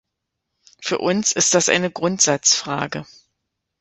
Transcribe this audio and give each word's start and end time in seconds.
Für 0.81 0.97
uns 0.97 1.31
ist 1.31 1.53
das 1.53 1.69
eine 1.69 1.91
Grundsatzfrage. 1.91 3.05